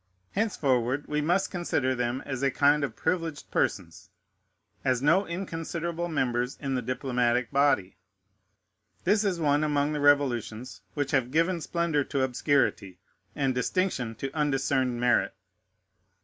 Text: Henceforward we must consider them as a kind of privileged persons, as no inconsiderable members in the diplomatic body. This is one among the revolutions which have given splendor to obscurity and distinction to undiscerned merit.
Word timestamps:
Henceforward 0.31 1.05
we 1.05 1.21
must 1.21 1.51
consider 1.51 1.93
them 1.93 2.23
as 2.25 2.41
a 2.41 2.49
kind 2.49 2.83
of 2.83 2.95
privileged 2.95 3.51
persons, 3.51 4.09
as 4.83 4.99
no 4.99 5.27
inconsiderable 5.27 6.07
members 6.07 6.57
in 6.59 6.73
the 6.73 6.81
diplomatic 6.81 7.51
body. 7.51 7.97
This 9.03 9.23
is 9.23 9.39
one 9.39 9.63
among 9.63 9.93
the 9.93 9.99
revolutions 9.99 10.81
which 10.95 11.11
have 11.11 11.29
given 11.29 11.61
splendor 11.61 12.03
to 12.05 12.23
obscurity 12.23 12.97
and 13.35 13.53
distinction 13.53 14.15
to 14.15 14.31
undiscerned 14.31 14.99
merit. 14.99 15.35